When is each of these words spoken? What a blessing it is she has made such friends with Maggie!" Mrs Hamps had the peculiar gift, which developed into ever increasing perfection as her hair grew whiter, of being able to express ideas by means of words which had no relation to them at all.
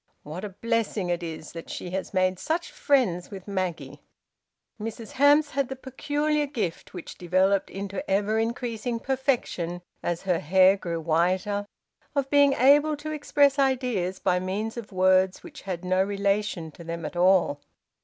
What 0.23 0.43
a 0.43 0.49
blessing 0.49 1.11
it 1.11 1.21
is 1.21 1.55
she 1.67 1.91
has 1.91 2.11
made 2.11 2.39
such 2.39 2.71
friends 2.71 3.29
with 3.29 3.47
Maggie!" 3.47 4.01
Mrs 4.81 5.11
Hamps 5.11 5.51
had 5.51 5.69
the 5.69 5.75
peculiar 5.75 6.47
gift, 6.47 6.95
which 6.95 7.19
developed 7.19 7.69
into 7.69 8.09
ever 8.09 8.39
increasing 8.39 8.99
perfection 8.99 9.83
as 10.01 10.23
her 10.23 10.39
hair 10.39 10.75
grew 10.75 10.99
whiter, 10.99 11.67
of 12.15 12.31
being 12.31 12.53
able 12.53 12.97
to 12.97 13.11
express 13.11 13.59
ideas 13.59 14.17
by 14.17 14.39
means 14.39 14.75
of 14.75 14.91
words 14.91 15.43
which 15.43 15.61
had 15.61 15.85
no 15.85 16.01
relation 16.03 16.71
to 16.71 16.83
them 16.83 17.05
at 17.05 17.15
all. 17.15 17.61